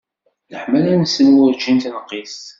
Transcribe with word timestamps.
Leḥmala-nsen 0.51 1.35
werǧin 1.39 1.77
tenqis. 1.83 2.35